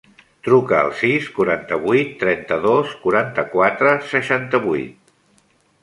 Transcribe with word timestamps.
Truca 0.45 0.77
al 0.77 0.89
sis, 1.01 1.27
quaranta-vuit, 1.35 2.15
trenta-dos, 2.25 2.97
quaranta-quatre, 3.05 3.97
seixanta-vuit. 4.15 5.19